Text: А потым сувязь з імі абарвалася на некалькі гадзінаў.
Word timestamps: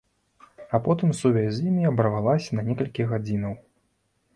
А 0.77 0.79
потым 0.87 1.11
сувязь 1.19 1.53
з 1.59 1.67
імі 1.69 1.87
абарвалася 1.93 2.51
на 2.61 2.69
некалькі 2.71 3.11
гадзінаў. 3.17 3.53